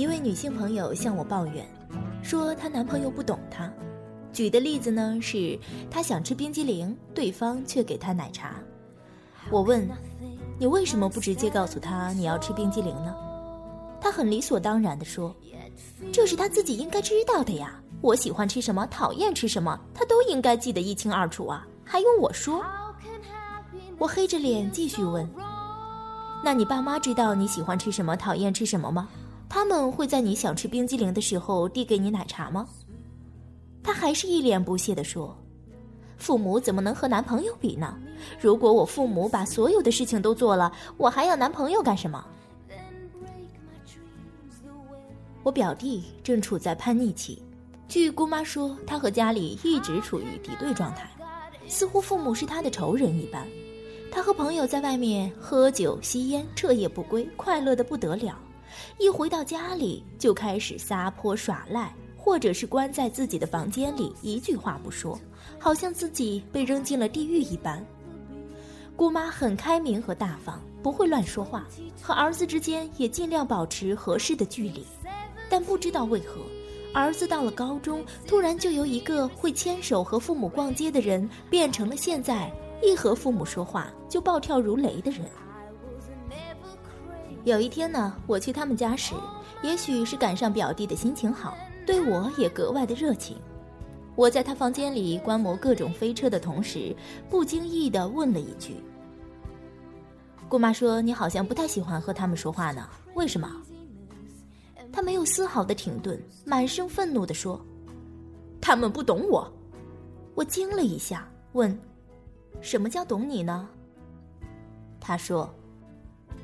[0.00, 1.68] 一位女性朋友向我抱怨，
[2.22, 3.70] 说她男朋友不懂她。
[4.32, 5.58] 举的例子呢是，
[5.90, 8.54] 她想吃冰激凌，对方却给她奶茶。
[9.50, 9.86] 我问，
[10.58, 13.14] 你为什么不直接告诉他你要吃冰激凌呢？
[14.00, 15.36] 她很理所当然地说，
[16.10, 17.78] 这是他自己应该知道的呀。
[18.00, 22.64] 我喜欢吃什么，讨厌吃什么，他都应该记得一清二楚啊，还用我说？
[23.98, 25.28] 我黑着脸继续问，
[26.42, 29.06] 那你爸妈知道你喜欢吃什么，讨厌吃什么吗？
[29.50, 32.68] 他们会在你想吃冰激凌的时候递给你奶茶吗？
[33.82, 35.36] 他还是一脸不屑地说
[36.16, 37.98] ：“父母怎么能和男朋友比呢？
[38.40, 42.24] 如果我父母把所有的事情都做了，我还要男朋友干什么？”
[45.42, 47.42] 我表弟正处在叛逆期，
[47.88, 51.10] 据姑妈说，他和家里一直处于敌对状态，
[51.66, 53.44] 似乎父母是他的仇人一般。
[54.12, 58.38] 他和朋友在外面喝酒吸烟，彻夜不归，快乐的不得了。
[58.98, 65.18] 一回到家里就开始撒泼耍赖，或者是关在自己的房间里一句话不说，
[65.58, 67.84] 好像自己被扔进了地狱一般。
[68.96, 71.66] 姑妈很开明和大方，不会乱说话，
[72.02, 74.84] 和儿子之间也尽量保持合适的距离。
[75.48, 76.42] 但不知道为何，
[76.92, 85.22] 儿子到了高中，突然就由一个会牵手和父母逛街的人，变成了现在一和父母说话就暴跳如雷的人。
[87.44, 89.14] 有一天呢，我去他们家时，
[89.62, 93.36] 也许是赶上表弟的心情好，对我也格外的热情。
[94.14, 96.94] 我在他房间里观摩各种飞车的同时，
[97.30, 98.74] 不经意地问了一句
[100.50, 103.50] ：“姑妈说你好像不太喜欢和他们说话呢，为什么？”
[104.92, 107.58] 他没有丝毫的停顿，满声愤怒地说
[108.60, 109.50] ：“他们不懂我。”
[110.36, 111.76] 我惊了一下，问
[112.60, 113.66] ：“什么叫懂你呢？”
[115.00, 115.48] 他说。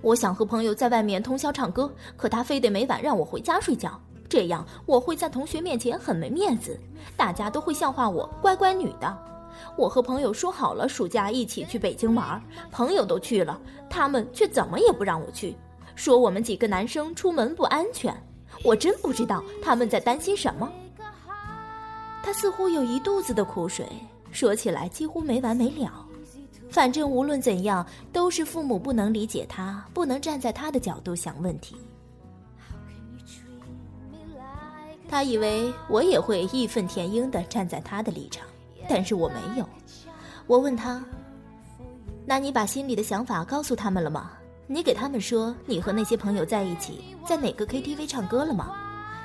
[0.03, 6.79] 我想和朋友在外面通宵唱歌，可他非得每晚让我回家睡觉，这样我会在同学面前很没面子，
[7.17, 9.19] 大家都会笑话我乖乖女的。
[9.77, 12.41] 我和朋友说好了暑假一起去北京玩，
[12.71, 13.59] 朋友都去了，
[13.91, 15.57] 他们却怎么也不让我去，
[15.95, 18.15] 说我们几个男生出门不安全。
[18.63, 20.71] 我真不知道他们在担心什么。
[22.23, 23.87] 他似乎有一肚子的苦水，
[24.31, 26.06] 说起来几乎没完没了。
[26.77, 31.75] 反正无论怎样，都是父母不能理解他，不能站在他的角度想问题。
[35.09, 38.47] 他以为我也会义愤填膺地站在他的立场，
[38.87, 39.67] 但是我没有。
[40.47, 41.03] 我问他
[42.29, 44.33] ：“那你把心里的想法告诉他们了吗？
[44.67, 48.77] 你给他们说你和那些朋友在一起，在哪个 KTV 唱歌了吗？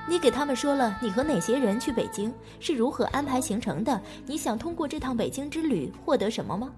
[0.08, 4.02] 你给他们说了你和哪些人去北京，是如何安排行程的？
[4.26, 6.72] 你想通过这趟北京之旅获得什么吗？”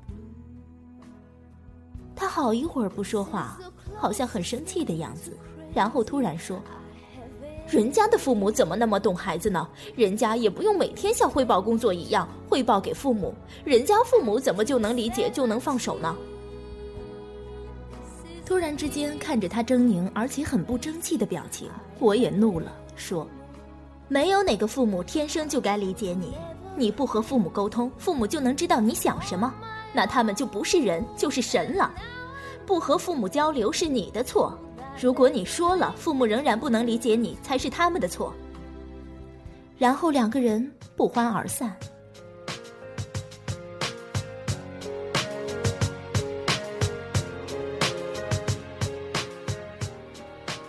[2.15, 3.59] 他好一会儿不说话，
[3.95, 5.35] 好像很生气的样子，
[5.73, 6.61] 然后突然说
[7.67, 9.67] ：“人家的父母怎么那么懂孩子呢？
[9.95, 16.15] 人家也不用每天像汇报工作一样汇报给父母，人家父母怎么就能理解就能放手呢？”
[18.45, 21.69] 突然之间看着他狰狞而且很不争气的表情，
[21.99, 23.27] 我也怒了，说
[24.07, 26.33] ：“没有哪个父母天生就该理解你，
[26.75, 29.51] 你不和父母沟通，父母就能知道你想什么。”
[29.93, 31.93] 那他们就不是人，就是神了。
[32.65, 34.57] 不和父母交流是你的错。
[34.99, 38.33] 如果你说了，父母仍然不能理解你，才是他们的错。
[39.77, 41.75] 然后两个人不欢而散。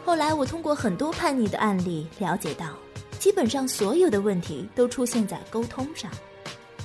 [0.04, 2.66] 后来我通过很多叛逆的案例了解到，
[3.18, 6.10] 基本上所有的问题都出现在沟通上。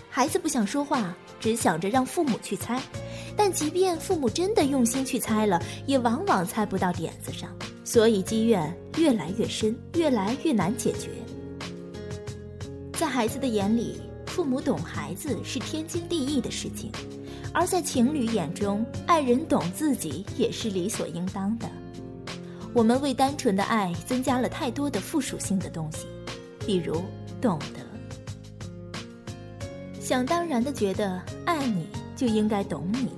[0.09, 1.13] 孩子不想说话。
[1.39, 2.81] 只想着让父母去猜，
[3.35, 7.49] 但即便父母真的用心去猜了，也往往猜不到点子上，
[7.83, 11.09] 所以积怨越来越深，越来越难解决。
[12.93, 16.91] 在孩子的眼里，父母懂孩子是天经地义的事情，
[17.53, 21.69] 而在情侣眼中，爱人懂自己也是理所应当的。
[22.73, 26.05] 我们为单纯的爱增加了太多的附属性的东西，
[26.67, 27.01] 比如
[27.41, 27.88] 懂得。
[30.09, 31.85] 想当然的觉得爱你
[32.15, 33.09] 就应该懂你，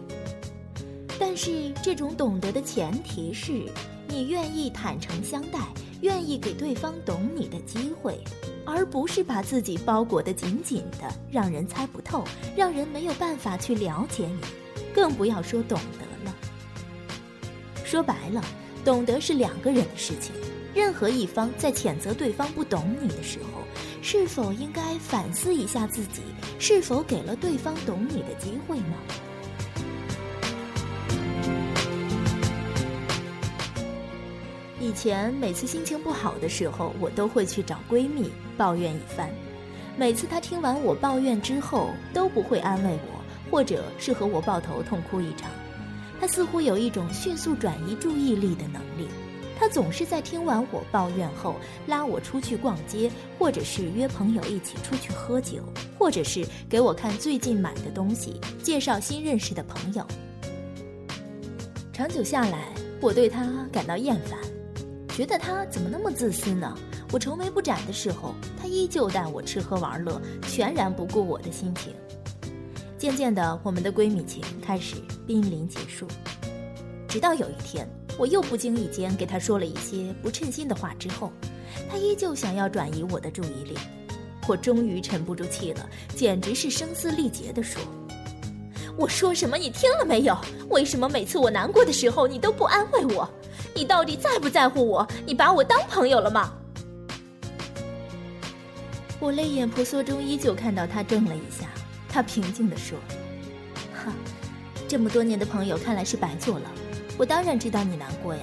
[1.18, 3.64] 但是这种懂得的前提是
[4.10, 5.60] 你愿意坦诚相待，
[6.02, 8.22] 愿意给对方懂你的机会，
[8.66, 12.26] 而不是把自己包裹得紧紧的，让人猜不透，
[12.58, 14.42] 让人没有办法去了解你，
[14.94, 16.36] 更不要说懂得了。
[17.86, 18.44] 说白了，
[18.84, 20.36] 懂得是两个人的事情，
[20.76, 23.62] 任何一方在谴责对方不懂你的时候。
[24.02, 26.22] 是否应该反思一下自己？
[26.58, 28.96] 是否给了对方懂你的机会呢？
[34.80, 39.30] 以前每次心情不好的时候，我都会去找闺蜜抱怨一番。
[39.96, 43.22] 每次她听完我抱怨之后，都不会安慰我，
[43.52, 45.52] 或者是和我抱头痛哭一场。
[46.20, 49.08] 她似乎有一种迅速转移注意力的能力。
[49.62, 51.54] 他总是在听完我抱怨后，
[51.86, 55.62] 拉我出去逛街，或者是约朋友一起出去喝酒，
[56.00, 60.04] 或者是给我看最近买的东西，介绍新认识的朋友。
[61.94, 64.40] 长久下来，我对他感到厌烦。
[65.16, 66.76] 觉得他怎么那么自私呢？
[67.12, 71.94] 我愁眉不展的时候，他依旧带我吃喝玩乐，全然不顾我的心情。
[72.98, 74.96] 渐渐的，我们的闺蜜情开始
[75.28, 76.08] 濒临结束。
[77.08, 77.88] 直到有一天，
[78.22, 81.34] 我又不经意间给他说了一些不称心的话之后，
[81.90, 83.76] 他依旧想要转移我的注意力。
[84.48, 87.82] 我终于沉不住气了，简直是声嘶力竭地说
[88.96, 90.38] ：“我说什么你听了没有？
[90.70, 93.28] 为什么每次我难过的时候，你都不安慰我？”
[93.74, 95.08] 你到底在不在乎我？
[95.26, 96.54] 你把我当朋友了吗？
[99.20, 101.70] 我泪眼婆娑中依旧看到他怔了一下，
[102.08, 103.00] 他平静地说
[103.92, 104.14] ：“哈，
[104.88, 106.72] 这么多年的朋友看来是白做了。
[107.22, 108.42] 我当然知道你难过呀，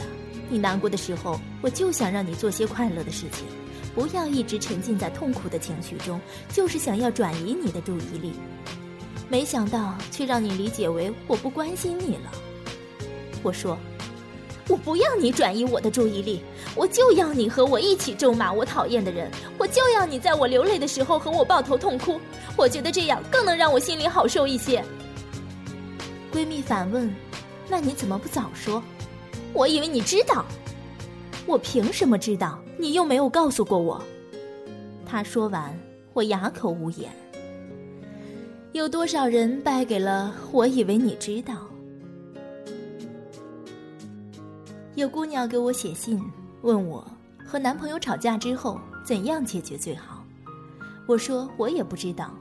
[0.49, 3.45] 你难过的时候，我就想让你做些快乐的事情，
[3.93, 8.35] 不要一直沉浸在痛苦的情绪中，就是想要转移你的注意力。
[9.29, 12.31] 没想到却让你理解为我不关心你了。”
[13.43, 13.77] 我说。
[14.69, 16.43] 我不要你转移我的注意力，
[16.77, 22.21] 我就要你和我一起咒骂我讨厌的人，我就要你在我流泪的时候和我抱头痛哭，
[22.55, 24.85] 我觉得这样更能让我心里好受一些。
[26.31, 27.11] 闺蜜反问
[27.69, 28.83] ：“那你怎么不早说？
[29.53, 30.45] 我以为你知道，
[31.47, 32.59] 我凭什么知道？
[32.79, 34.03] 你又没有告诉过我。”
[35.05, 35.75] 他说完，
[36.13, 37.11] 我哑口无言。
[38.73, 41.55] 有多少人败给了我以为你知道？
[44.95, 46.23] 有姑娘给我写信，
[46.63, 47.07] 问我
[47.45, 50.25] 和男朋友吵架之后怎样解决最好。
[51.07, 52.35] 我说我也不知道。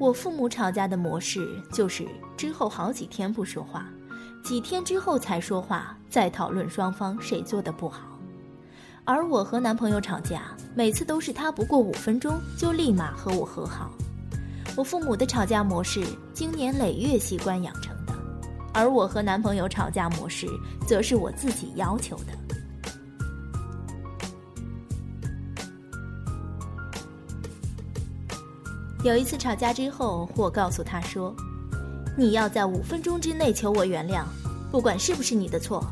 [0.00, 3.84] 我父母吵架的模式就是之后好几天不说话，
[4.42, 8.18] 几天之后才说话，再讨论双方谁做的不好。
[9.04, 13.90] 而我和男朋友吵架，每次都是他不过五分钟就立马和我和好。
[14.74, 16.02] 我父母的吵架模式，
[16.32, 18.14] 经年累月习惯养成的。
[18.72, 20.46] 而我和男朋友吵架模式，
[20.86, 22.39] 则是我自己要求的。
[29.02, 31.34] 有一次吵架之后，我告诉他说
[32.18, 34.24] ：“你要在五分钟之内求我原谅，
[34.70, 35.82] 不管是不是你的错，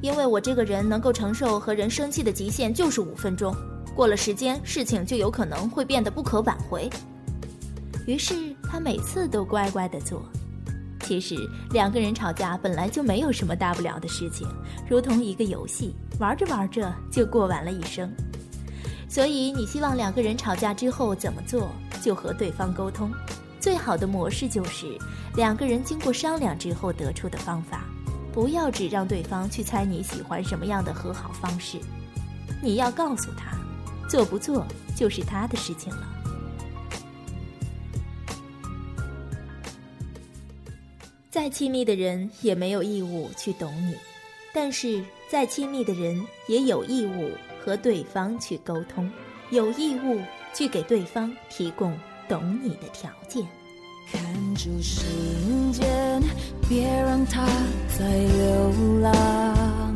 [0.00, 3.52] 因为我这个人能够承受和人生气的极限就是五分钟，
[3.96, 6.88] 过了时间，事情就有可能会变得不可挽回。”
[8.06, 10.22] 于是他每次都乖乖的做。
[11.00, 11.34] 其实
[11.72, 14.46] 两个人吵架本来就没有什么大不了的事情，
[14.88, 18.08] 如同一个游戏，玩着玩着就过完了一生。
[19.08, 21.68] 所以你希望两个人吵架之后怎么做，
[22.02, 23.10] 就和对方沟通。
[23.60, 24.98] 最好的模式就是
[25.36, 27.84] 两个人经过商量之后得出的方法，
[28.32, 31.78] 不要只让对方去猜你喜欢什么样的和好方式。
[32.60, 33.56] 你要告诉他，
[34.08, 34.66] 做不做
[34.96, 36.08] 就是他的事情了。
[41.30, 43.96] 再亲密的人也没有义务去懂你，
[44.52, 47.30] 但是再亲密的人也有义务
[47.64, 49.10] 和对方去沟通，
[49.50, 50.20] 有义务
[50.54, 51.92] 去给对方提供
[52.28, 53.42] 懂你的条件。
[54.10, 54.20] 看
[54.54, 55.02] 住时
[55.72, 56.22] 间，
[56.68, 57.46] 别让它
[57.98, 59.94] 再流浪。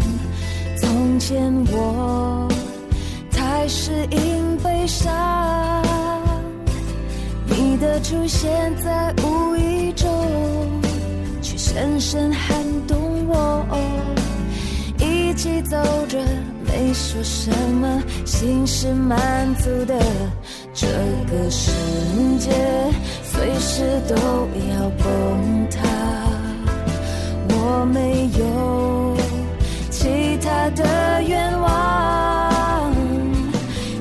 [0.78, 2.48] 从前我
[3.30, 5.82] 太适应悲伤，
[7.46, 10.08] 你的出现在无意中。
[11.42, 13.66] 却深深撼动我，
[14.98, 15.76] 一起走
[16.08, 16.18] 着，
[16.78, 19.99] 没说什么，心是满足的。
[20.75, 20.87] 这
[21.30, 21.71] 个世
[22.38, 22.50] 界
[23.23, 25.78] 随时都要崩塌，
[27.49, 29.16] 我没有
[29.90, 32.92] 其他的愿望。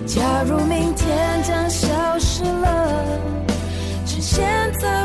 [0.05, 1.87] 假如明天将消
[2.19, 3.05] 失了，
[4.05, 4.43] 趁现
[4.81, 5.04] 在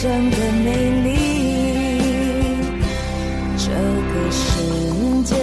[0.00, 1.08] 真的美丽。
[3.56, 5.34] 这个世界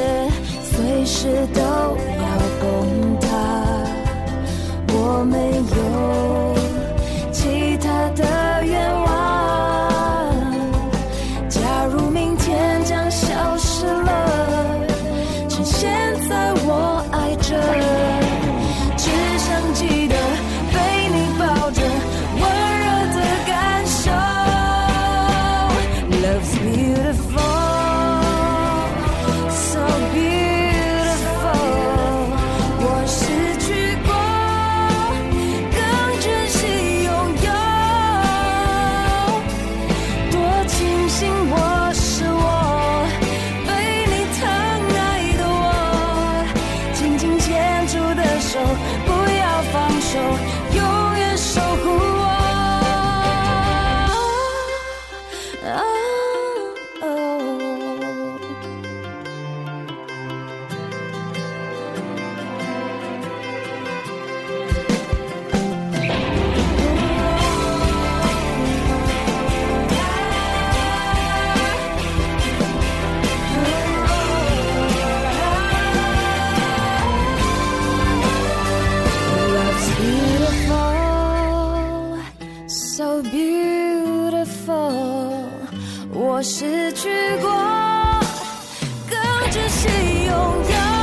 [0.64, 2.15] 随时都
[84.26, 85.44] beautiful
[86.12, 87.10] 我失去
[87.42, 87.52] 过
[89.10, 89.88] 更珍惜
[90.26, 90.95] 拥有。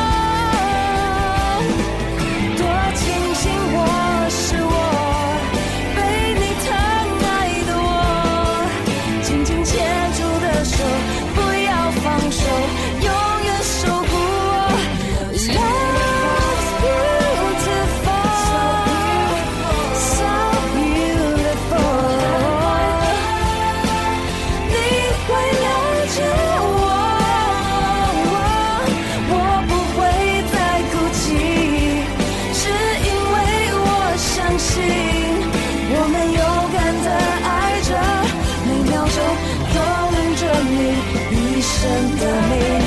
[42.49, 42.82] me.